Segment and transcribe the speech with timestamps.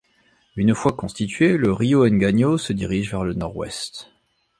[0.55, 4.09] Une fois constitué, le río Engaño se dirige vers le nord-ouest.